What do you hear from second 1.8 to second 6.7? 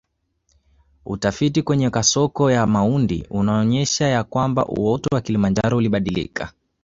kasoko ya Maundi umeonyesha ya kwamba uoto wa Kilimanjaro ulibadilika